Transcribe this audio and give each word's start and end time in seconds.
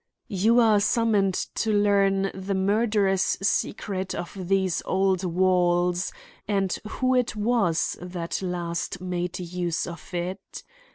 "You 0.33 0.59
are 0.59 0.79
summoned 0.79 1.35
to 1.61 1.71
learn 1.71 2.31
the 2.33 2.55
murderous 2.55 3.37
secret 3.43 4.15
of 4.15 4.35
these 4.47 4.81
old 4.85 5.23
walls, 5.23 6.11
and 6.47 6.75
who 6.89 7.13
it 7.13 7.35
was 7.35 7.95
that 8.01 8.41
last 8.41 8.99
made 8.99 9.37
use 9.37 9.85
of 9.85 10.11
it. 10.15 10.63